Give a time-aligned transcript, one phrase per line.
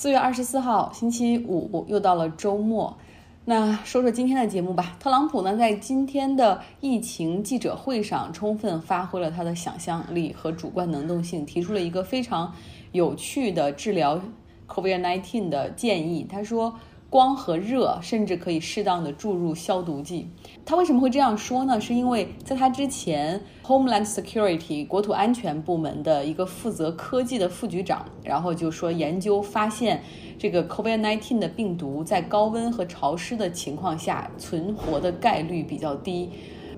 [0.00, 2.96] 四月二十四号，星期五，又到了周末。
[3.46, 4.96] 那说说今天的节目吧。
[5.00, 12.54] 特朗普呢，在今天的疫情记者会上，充分发挥了他的想象力和主观能动性，提出了一个非常
[12.92, 14.20] 有趣的治疗
[14.68, 16.24] COVID-19 的建议。
[16.30, 16.72] 他说。
[17.10, 20.28] 光和热，甚至可以适当的注入消毒剂。
[20.64, 21.80] 他为什么会这样说呢？
[21.80, 30.02] 是因为在他之前，Homeland Security 国土安全部门的一个负责科技的副局长，然后就说研究发现，
[30.38, 36.28] 这个 COVID-19 的病毒在高温和潮湿的情况下存活的概率比较低。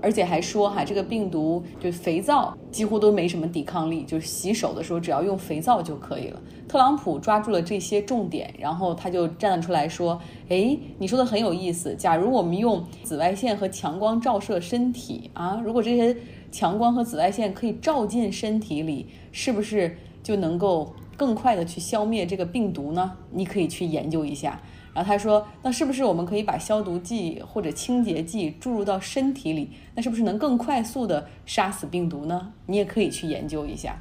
[0.02, 6.40] 而且还说哈，这个病毒就肥皂几乎都没什么抵抗力，就是洗手的时候只要用肥皂就可以了。
[6.68, 11.94] 特朗普抓住了这些重点，然后他就站出来说：“哎，你说的很有意思。
[11.96, 16.16] 假如我们用紫外线和强光照射身体啊，如果这些
[16.52, 23.12] 强光和紫外线可以照进身体里，是不是就能够更快的去消灭这个病毒呢？
[23.32, 24.60] 你可以去研究一下。”
[24.92, 29.70] 然后他说：“那是不是我们可以把消毒剂或者清洁剂注入到身体里？
[29.94, 32.52] 那是不是能更快速的杀死病毒呢？
[32.66, 33.96] 你也可以去研究一下。”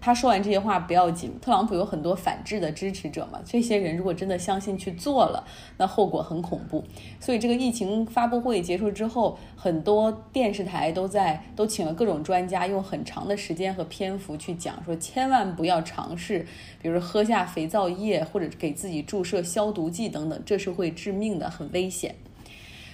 [0.00, 3.40] 他说完这些话不要紧，特朗普有很多反制的支持者嘛。
[3.44, 5.44] 这些人如果真的相信去做了，
[5.76, 6.84] 那后果很恐怖。
[7.18, 16.46] 所以这个疫情发布会结束之后，很多电视台都在都请了各种专家，用很长的时间和篇幅去讲，说千万不要尝试，
[16.80, 22.14] 比如喝下肥皂液或者给自己注射消毒剂等等，这是会致命的，很危险。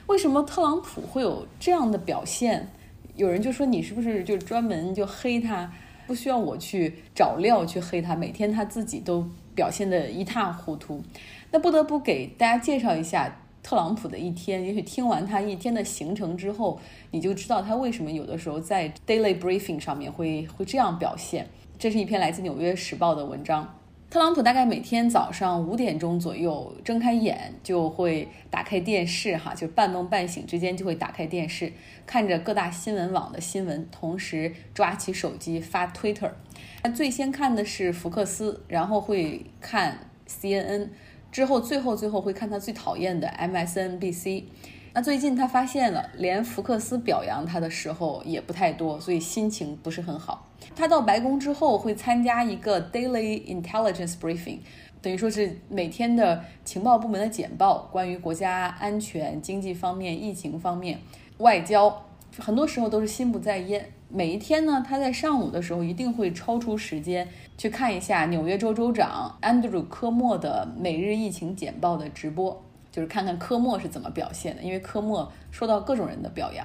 [0.07, 2.71] 为什么特朗普会有这样的表现？
[3.17, 5.71] 有人就说你是不是就专门就黑他？
[6.07, 11.03] 不需要我去找料去黑他，每天他自己都表现得一塌糊涂。
[11.51, 14.65] 那不得不给大家介绍一下特朗普的一天。
[14.65, 16.79] 也许听完他一天的行程之后，
[17.11, 21.49] 你就知道他为什么有的时候在 daily briefing 上面会会这样表现。
[21.79, 23.77] 这是一篇来自《纽约时报》的文章。
[24.15, 31.73] 特朗普大概每天早上五点钟左右睁开眼，就会打开电视，哈，就半梦半醒之间就会打开电视，
[32.07, 36.31] 看着各大新闻网的新闻，同时抓起手机发 Twitter。
[36.85, 39.99] 他最先看的是福克斯，然后会看
[40.29, 40.91] CNN，
[41.33, 44.45] 之后最后最后会看他最讨厌的 MSNBC。
[44.93, 50.47] 那最近他发现了，连福克斯表扬他的时候也不太多，所以心情不是很好。
[50.75, 54.59] 他到白宫之后会参加一个 daily intelligence briefing，
[55.03, 60.99] 等于说是每天的情报部门的简报，关于国家安全、经济方面、疫情方面、
[61.39, 62.05] 外交，
[62.39, 63.91] 很多时候都是心不在焉。
[64.09, 72.63] 每一天呢，他在上午的时候一定会抽出时间去看一下纽约州州长安德鲁·科莫的每日疫情简报的直播。
[72.93, 76.65] 就是看看科莫是怎么表现的，因为科莫受到各种人的表扬。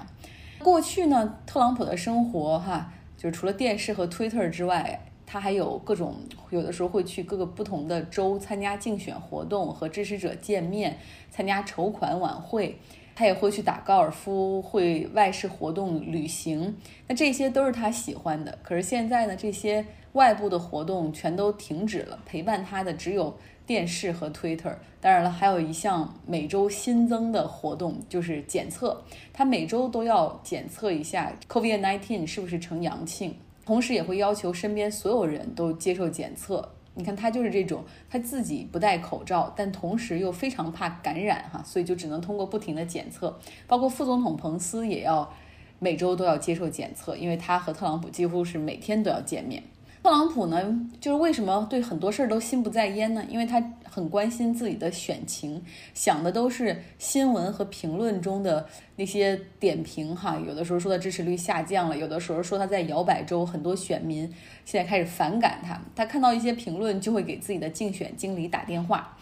[0.60, 6.16] 过去呢，特朗普的生活哈，就是除了电视和 Twitter 之外，他还有各种，
[6.52, 10.98] 有的时候会去各个不同的州参加竞选活动，和支持者见面，
[11.30, 12.78] 参加筹款晚会。
[13.14, 16.78] 他也会去打高尔夫，会外事活动、旅行。
[17.06, 18.58] 那这些都是他喜欢的。
[18.64, 23.38] 可是现在呢，这些外部的活动全都停止了，陪伴他的只有。
[23.70, 29.00] 电视和 Twitter，当然了，还有一项每周新增的活动就是检测，
[29.32, 33.36] 他每周都要检测一下 COVID-19 是不是呈阳性，
[33.68, 36.68] 同时也会要求身边所有人都接受检测。
[36.96, 43.38] 你看他就是这种，他自己不戴口罩，但同时又非常怕感染哈，所以就只能通过不停的检测。
[43.68, 45.32] 包括副总统彭斯也要
[45.78, 49.62] 每周都要接受检测，因为他和特朗普几乎是每天都要见面。
[50.02, 53.24] 特朗普呢，就是为什么对很多事儿都心不在焉呢？
[53.30, 55.62] 因为他很关心自己的选情，
[55.94, 58.66] 想的都是新闻和评论中的
[58.96, 60.42] 那些点评哈。
[60.48, 64.24] 有的时候说他支持率下降了，有的时候说他在摇摆州很多选民
[64.66, 65.80] 现在开始反感他。
[65.94, 69.16] 他看到一些评论就会给自己的竞选经理打电话。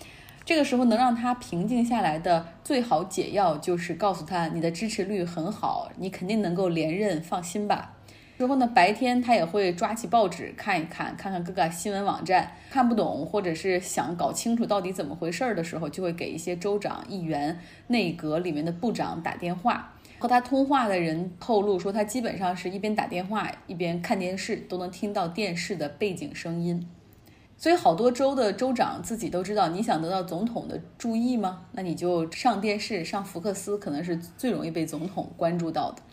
[0.45, 7.96] 这个时候能让他平静下来的最好解药就是告诉他你的支持率很好，你肯定能够连任，放心吧。
[8.37, 19.91] 之后呢，白天他也会抓起报纸看一看，看看各个新闻网站，看不懂或者是想搞清楚到底怎么回事儿的时候，就会给一些州长、议员、内阁里面的部长打电话。
[20.19, 26.87] 和他通话的人透露说，他基本上是一边打电话一边看电视，都能听到电视的背景声音。
[27.57, 31.63] 所以好多州的州长自己都知道，你想得到总统的注意吗？
[31.71, 36.03] 那你就上电视，上福克斯，可能是最容易被总统关注到的。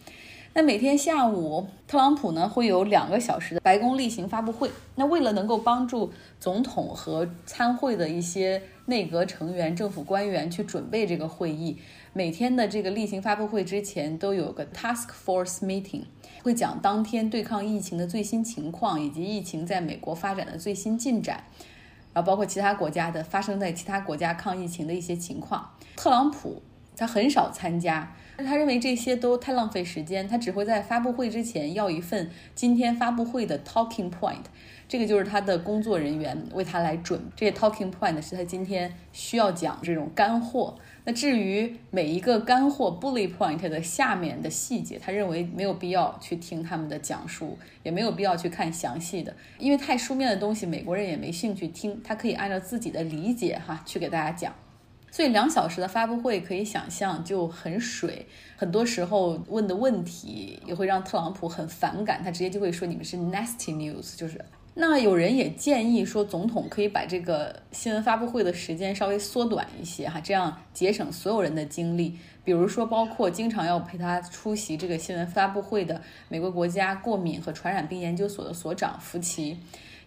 [0.57, 4.71] 那每天下午，特朗普呢会有两个小时的白宫例行发布会。
[4.95, 11.77] 那为了能够帮助总统和参会的一些内阁成员、政府官员去准备这个会议，
[12.13, 16.03] 每天的这个例行发布会之前都有个 task force meeting，
[16.45, 21.43] 会讲当天对抗疫情的最新情况以及疫情在美国发展的最新进展。
[22.13, 25.69] 然后包括其他国家的发生在其他国家抗疫情的一些情况。
[25.97, 26.63] 特朗普
[26.97, 34.45] 他很少参加，他认为这些都太浪费时间，他只会在发布会之前要一份今天发布会的 talking point。
[34.87, 40.77] 这个就是他的工作人员为他来准这些 talking point 是他今天需要讲这种干货。
[41.07, 52.01] 那至于每一个干货 bullet point 的下面的细节，他认为没有必要去听他们的讲述，也没有必要去看详细的，因为太书面的东西美国人也没兴趣听。
[52.05, 54.55] 他可以按照自己的理解哈去给大家讲。
[55.15, 58.27] 所以两小时的发布会可以想象就很水，
[58.57, 64.45] 很多时候问的问题也会让特朗普很反感，他直接就会说你们是 nasty news，就是。
[64.75, 72.19] 那有人也建议说，总统可以把这个新闻发布会的时间稍微缩短一些，哈，这样节省所有人的精力。
[72.45, 79.59] 比如说，包括经常要陪他出席这个新闻发布会的美国国家过敏和传染病研究所的所长福奇，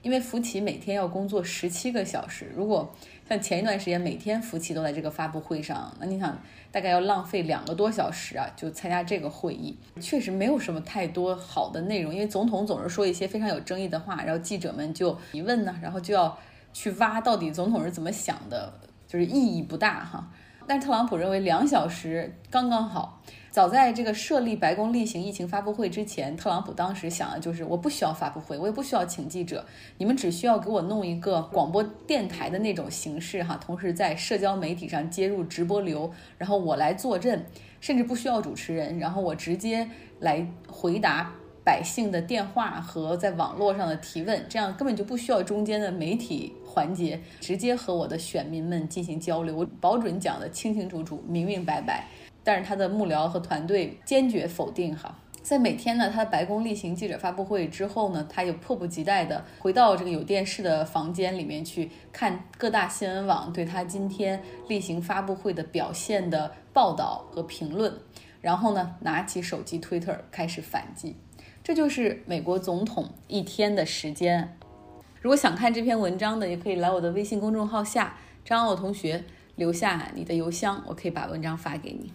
[0.01, 2.93] 因为福奇每天要工作十七个小时，如果
[3.27, 6.37] 像前一段时间每天福奇都在这个发布会上，那你想。
[6.69, 16.37] 大概要浪费两个多小时啊，就参加这个会议，确实没有什么太多好的内容，因为总统总是说一些非常有争议的话，然后记者们就提问呢，然后就要
[16.73, 18.71] 去挖到底总统是怎么想的，
[19.07, 20.29] 就是意义不大哈。
[20.67, 23.21] 但是特朗普认为两小时刚刚好。
[23.49, 29.65] 早在这个设立白宫例行疫情发布会之前，特朗普当时想的就是我不需要发布会，我也不需要请记者，
[29.97, 37.43] 你们只需要给我弄一个广播电台的那种形式哈，同时在社交媒体上接入直播流，然后我来坐镇，
[37.81, 39.89] 甚至不需要主持人，然后我直接
[40.19, 41.31] 来回答
[41.67, 52.05] 百姓的电话和在网络上的提问，这样根本就不需要中间的媒体环节，直接和我的选民们进行交流，我保准讲的清清楚楚、明明白白。
[52.41, 67.93] 但是他的幕僚和团队坚决否定哈，在每天呢，他的白宫例行记者发布会之后呢，他又迫不及待的回到这个有电视的房间里面去看各大新闻网对他今天例行发布会的表现的报道和评论，
[68.39, 71.13] 然后呢，拿起手机 Twitter 开始反击。
[71.67, 74.57] 这就是美国总统一天的时间。
[75.19, 78.15] 如果想看这篇文章的，也可以来我的微信公众号下
[78.45, 79.25] 张傲同学
[79.57, 82.13] 留下你的邮箱，我可以把文章发给你。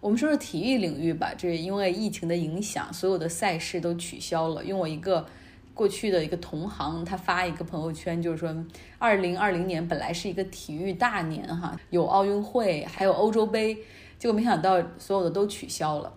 [0.00, 4.64] 我们说说体育领域吧，这因为疫情的影响，所有的赛事都取消了。
[4.64, 5.26] 用我一个
[5.74, 8.56] 过去的一个同行，他发一个朋友圈，就是说，
[8.96, 13.74] 二零二零年本来是一个体育大年，哈，有奥运会，还有欧洲杯，
[14.18, 16.10] 结果没想到所有的都取消了，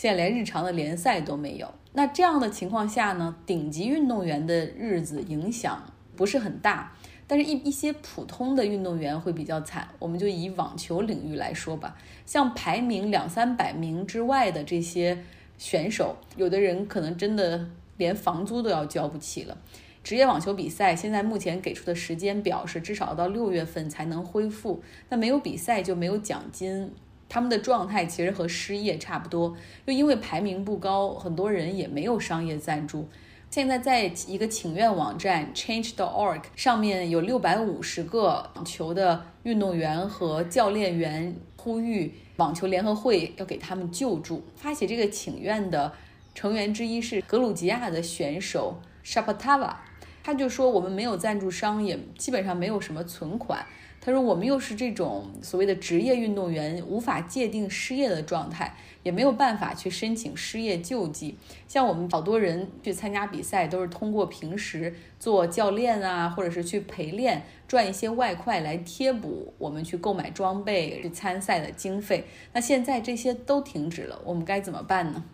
[0.00, 1.70] 现在连日常的联赛都没有。
[1.92, 6.96] 那这样的情况下呢，顶级运动员的日子影响不是很大。
[7.26, 9.86] 但是，一一些普通的运动员会比较惨。
[9.98, 15.22] 我们就以网球领域来说吧，像排名两三百名之外的这些
[15.58, 17.68] 选手，有的人可能真的
[17.98, 19.58] 连房租都要交不起了。
[20.02, 24.82] 职业网球比赛现在目前给出的时间表是至少到六月份才能恢复。
[25.10, 26.90] 那没有比赛就没有奖金，
[27.30, 29.56] 他们的状态其实和失业差不多。
[29.86, 33.08] 又因为排名不高，很多人也没有商业赞助。
[33.50, 44.44] 现在在一个请愿网站 Change.org 上面有六百五十个网球的运动员和教练员呼吁网球联合会要给他们救助。
[44.54, 45.92] 发起这个请愿的
[46.32, 49.74] 成员之一是格鲁吉亚的选手 Shapatava，
[50.22, 53.66] 他就说我们没有赞助商，也基本上没有什么存款。
[54.00, 58.74] 他说我们又是这种所谓的职业运动员，无法界定失业的状态。
[59.02, 61.34] 也没有办法去申请失业救济，
[61.66, 72.26] 像我们好多人去参加比赛，都是通过平时做教练啊，或者是去陪练赚一些外快来贴补我们去购买装备、去参赛的经费。
[72.52, 75.24] 那现在这些都停止了，我们该怎么办呢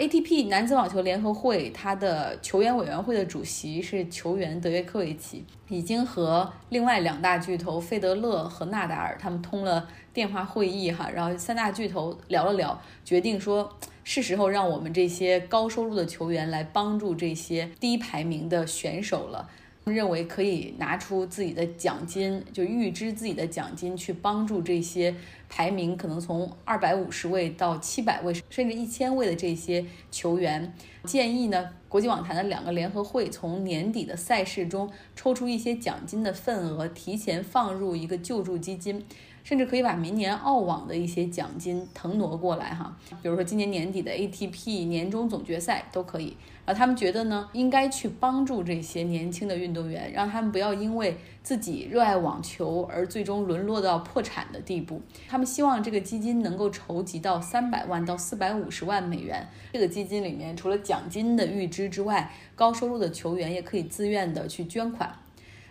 [0.00, 19.50] ？ATP 男子网球联合会，他的球员委员会的主席是球员德约科维奇，已经和另外两大巨头费德勒和纳达尔他们通了电话会议哈，然后三大巨头聊了聊，决定说是时候让我们这些高收入的球员来帮助这些低排名的选手了。
[19.92, 25.14] 认为可以拿出自己的奖金，就预支自己的奖金去帮助这些
[25.48, 30.72] 排名可能从二百五十位到七百位，甚至一千位的这些球员。
[31.04, 39.04] 建议呢，国际网坛的两个联合会从年底的赛事中抽出一些奖金的份额，提前放入一个救助基金。
[39.42, 46.36] 甚至可以把明年澳网的一些奖金腾挪过来哈，比如说今年年底的 ATP 年终总决赛都可以。
[46.66, 55.00] 然后他们觉得呢，应该去帮助这些年轻的运动员，让他们不要因为自己热爱网球而最终沦落到破产的地步。
[55.26, 59.44] 他们希望这个基金能够筹集到三百万到四百五十万美元。
[59.72, 65.12] 这个基金里面除了奖金的预支之外，高收入的球员也可以自愿的去捐款。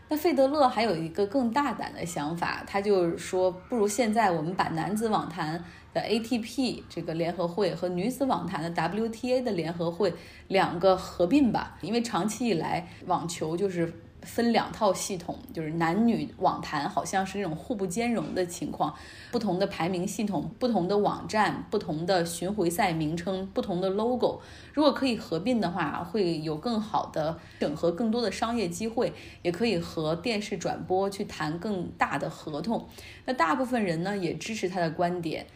[0.10, 5.64] 那费德勒还有一个更大胆的想法，他就是说，不如现在我们把男子网坛
[5.94, 10.14] 的 ATP 这个联合会和女子网坛的 WTA 的联合会
[10.48, 13.94] 两个合并吧，因为长期以来网球就是。
[14.30, 18.94] 分两套系统，就是男女网坛好像是那种互不兼容的情况，
[19.32, 24.40] 不同的排名系统、不同的网站、不同的巡回赛名称、不同的 logo，
[24.74, 32.88] 如果可以合并的话，会有更好的整合，更多的商业机会，也可以和电视转播去谈更大的合同。
[33.26, 35.48] 那大部分人呢也支持他的观点，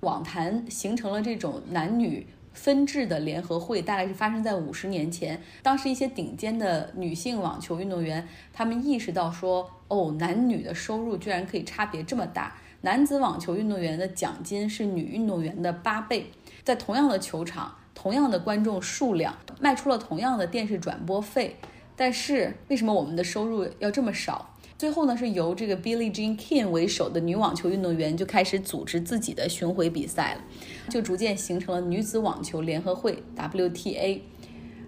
[0.00, 2.26] 网坛形成了这种男女。
[2.58, 16.32] 分制的联合会大概是发生在五十年前，当时一些顶尖的女性网球运动员，她们意识到说，哦，男女的收入居然可以差别这么大，男子网球运动员的奖金是女运动员的八倍，
[16.64, 21.56] 在同样的球场、同样的观众数量，卖出了同样的电视转播费，
[21.94, 24.56] 但是为什么我们的收入要这么少？
[24.78, 30.44] 最后呢，是由这个 Billie Jean King 为首的女网球运动员就开始组织自己的巡回比赛了，
[30.88, 34.20] 就逐渐形成了女子网球联合会 WTA，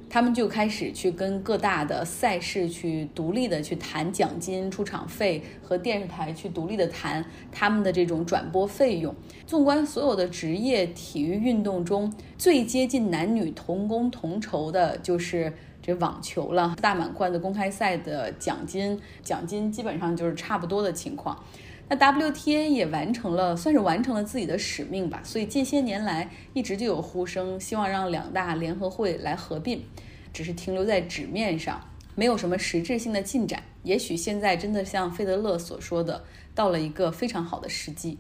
[0.09, 9.13] 他们就开始去跟各大的赛事去独立的去谈奖金、出场费和电视台去独立的谈他们的这种转播费用。
[9.45, 15.53] 纵观所有的职业体育运动中最接近男女同工同酬的，就是。
[15.95, 21.43] 网球了，大满贯的公开赛的奖金，奖金基本上就是差不多的情况。
[21.89, 25.21] 那 WTA 也完成了，算是完成了自己的使命吧。
[25.25, 29.85] 所以近些年来一直就有呼声，希望让两大联合会来合并，
[30.33, 31.81] 只是停留在纸面上，
[32.15, 33.63] 没有什么实质性的进展。
[33.83, 36.23] 也许现在真的像费德勒所说的，
[36.55, 38.19] 到了一个非常好的时机。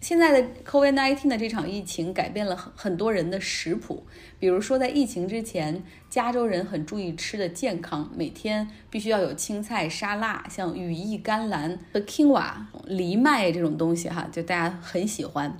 [0.00, 4.02] 现在的 COVID-19 的这场疫情改变了很很多人的食谱，
[4.38, 12.50] 比如说在疫情之前，加州人很注意吃的健康，每天必须要有青菜沙拉，像羽衣甘蓝和 quinoa
[12.86, 15.54] 藜麦这种东西哈，就大家很喜欢。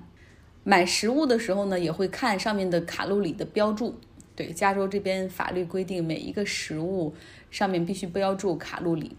[0.65, 3.99] 买食物的时候呢，也会看上面的卡路里的标注。
[4.35, 7.15] 对，加州这边法律规定，每一个食物
[7.51, 9.15] 上面必须标注卡路里。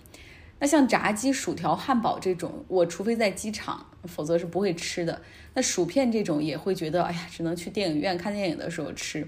[0.62, 5.20] 那像炸鸡、薯条、汉堡这种，我除非在机场，否则是不会吃的。
[5.56, 9.28] 那薯片这种也会觉得，哎呀，只能去电影院看电影的时候吃。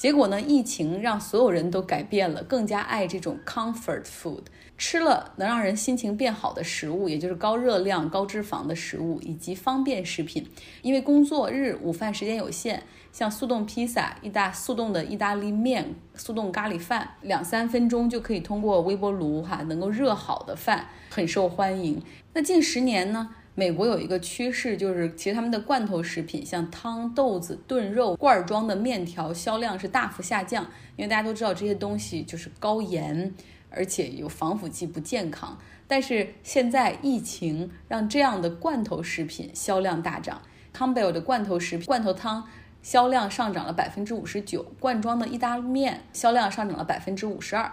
[0.00, 4.44] 结果呢，疫情让所有人都改变了，更加爱这种 comfort food，
[4.78, 10.46] 吃了能让人心情变好的食物，也就是高热量、高脂肪的食物以及方便食品。
[10.80, 12.82] 因为工作日午饭时间有限。
[13.12, 22.00] 像速冻披萨、意大速冻的意大利面、速冻咖喱饭，两三分钟就可以通过微波炉哈能够热好的饭，很受欢迎。
[22.32, 30.64] 那近十年呢，美国有一个趋势，就是其实他们的罐头食品，像汤、豆子、炖肉、罐装的面条，销量是大幅下降。
[30.96, 33.34] 因为大家都知道这些东西就是高盐，
[33.68, 35.58] 而且有防腐剂，不健康。
[35.86, 40.40] 但是现在疫情让这样的罐头食品销量大涨
[40.74, 42.46] ，Campbell 的罐头食品、罐头汤。
[42.82, 47.70] 销量上涨了百分之五十九，罐装的意大利面销量上涨了百分之五十二。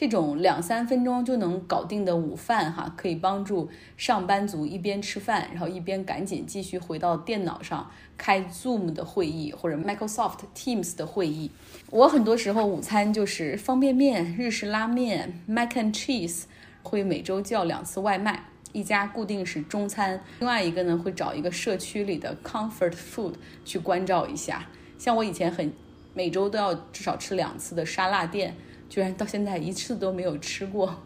[0.00, 11.50] 这种两三分钟就能搞定的午饭，哈，可以帮助上班族一边吃饭，然后一边赶紧继续回到电脑上开 Zoom 的会议或者 Microsoft Teams 的会议。
[11.90, 16.44] 我很多时候午餐就是方便面、日式拉面、Mac and Cheese，
[16.84, 18.44] 会每周叫两次外卖。
[18.72, 23.32] 一家固定是中餐，另外一个呢会找一个社区里的 comfort food
[23.64, 24.64] 去关照一下。
[24.96, 25.72] 像我以前很
[26.14, 28.54] 每周都要至少吃两次的沙拉店，
[28.88, 31.02] 居然到现在一次都没有吃过，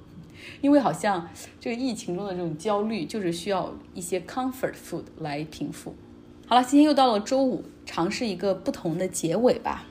[0.61, 1.29] 因为好像
[1.61, 5.95] 这个疫情中的这种焦虑就是需要一些 comfort food 来平复。
[6.47, 9.85] 好了，今天又到了周五，尝试一个不同的结尾吧。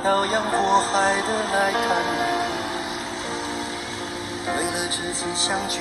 [0.00, 1.80] 漂洋过海的来看
[4.46, 5.80] 你，为了这次相聚，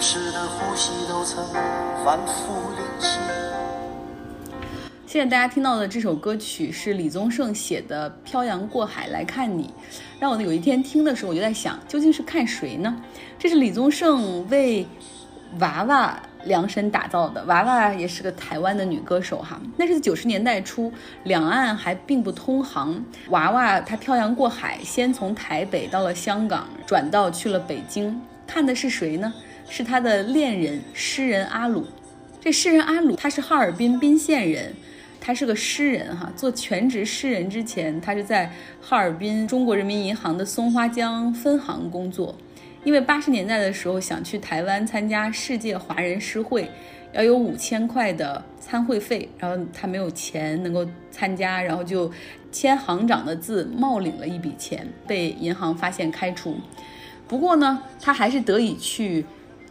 [0.00, 1.44] 时的呼吸都曾
[2.04, 3.18] 反复练习。
[5.06, 9.64] 现在大家听到的这首歌曲是李宗盛写的《漂洋过海来看你》，
[10.18, 12.94] 让我有一天听的时候，我就在想，究竟是看谁呢？
[13.38, 14.86] 这是李宗盛为
[15.60, 16.18] 娃娃。
[16.44, 23.02] 量身打造的娃娃也是个台湾的女歌手哈，那是九十年代初，两岸还并不通航。
[23.30, 28.20] 娃娃她漂洋过海，先从台北到了香港，转到去了北京。
[28.46, 29.32] 看的是谁呢？
[29.76, 31.84] 是他的恋人诗人阿鲁。
[32.40, 34.72] 这诗人阿鲁他是哈尔滨宾县人，
[35.20, 36.32] 他是个诗人哈。
[36.36, 38.48] 做全职诗人之前，他是在
[38.80, 42.36] 哈尔滨中国人民银行的松花江分行工作。
[42.84, 46.70] 因为八十年代的时候想去台湾参加世界华人诗会，
[47.12, 52.08] 要有五千块的参会费，然后他没有钱能够参加，然后就
[52.52, 56.56] 签行长的字冒领了一笔钱，被银行发现开除。
[57.26, 59.24] 不过呢，他还是得以去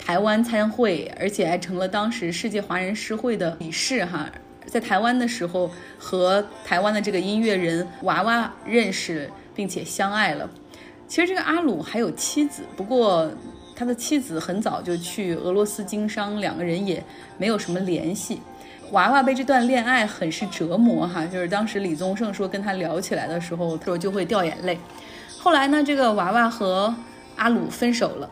[0.06, 4.30] 台湾参会，而且还成了当时世界华人诗会的理事哈。
[4.66, 10.50] 在台湾的时候，和台湾的这个音乐人娃娃认识，并且相爱了。
[11.08, 13.32] 其实这个阿鲁还有妻子，不过
[13.74, 17.02] 他的妻子很早就去俄罗斯经商，两个人也
[17.38, 18.42] 没有什么联系。
[18.92, 24.78] 娃娃被这段恋爱很是折磨哈，就是当时李宗盛说跟他聊起来的时候，他说就会掉眼泪。
[25.40, 26.94] 后来呢，这个娃娃和
[27.38, 28.30] 阿鲁分手了。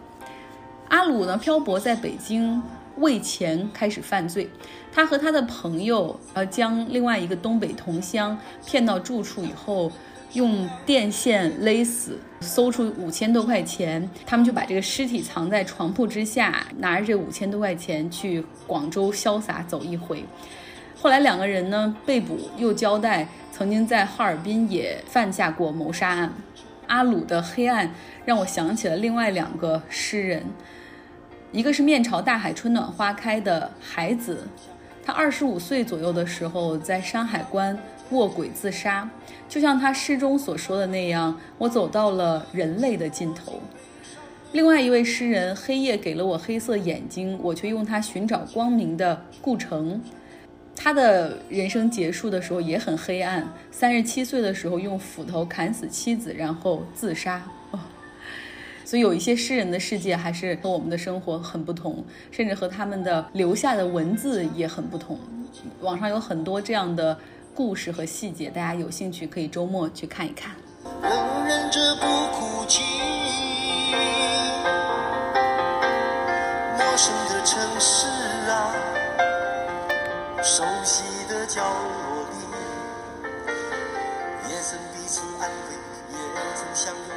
[0.92, 2.62] 阿鲁呢，漂泊在北京，
[2.98, 4.50] 为钱开始犯罪。
[4.92, 9.90] 他和他的朋友，呃，将另外一个东北同乡骗到住处以后，
[10.34, 20.26] 用电线勒死，搜出五千多块钱，他们就把这个尸体藏在床铺之下，拿着这五千多块钱去广州潇洒走一回。
[21.02, 26.34] 后来两个人呢被捕，又交代曾经在哈尔滨也犯下过谋杀案。
[26.88, 27.90] 阿鲁的黑暗
[28.26, 30.44] 让我想起了另外两个诗人，
[31.52, 34.48] 一个是面朝大海春暖花开的海子。
[35.04, 37.78] 他二十五岁左右的时候，在山海关
[38.12, 39.10] 卧轨自杀，
[39.50, 43.60] 就像他诗中所说的那样，我走到了人类的尽头。
[44.54, 50.02] 另外一位诗人，黑夜给了我黑色眼睛，我却用它寻找光明的顾城。
[50.76, 57.42] 他的人生结束的时候也很黑暗，三十七岁的时候用斧头砍死妻子，然后自杀。
[58.92, 65.18] 所以有一些诗人的世界还是和我们的生活很不同，甚至和他们的留下的文字也很不同。
[65.80, 67.18] 网上有很多这样的
[67.56, 70.54] 故事和细节，大家有兴趣可以周末去看一看。
[71.02, 71.10] 忍
[71.48, 72.02] 忍着不
[72.36, 72.84] 哭泣，
[76.78, 78.08] 陌生的城市
[78.50, 78.76] 啊，
[80.44, 82.36] 熟悉的角落里，
[84.50, 85.78] 也曾彼此安慰，
[86.12, 86.18] 也
[86.58, 87.11] 曾相拥，